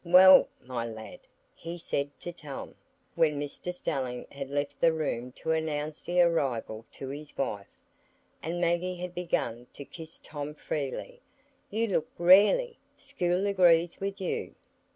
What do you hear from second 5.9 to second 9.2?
the arrival to his wife, and Maggie had